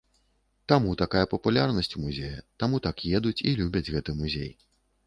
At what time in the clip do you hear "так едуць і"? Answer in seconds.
2.87-3.57